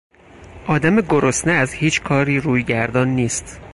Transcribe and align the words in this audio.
آدم 0.67 0.95
گرسنه 1.01 1.53
از 1.53 1.71
هیچ 1.73 2.01
کاری 2.01 2.39
رویگردان 2.39 3.07
نیست. 3.07 3.61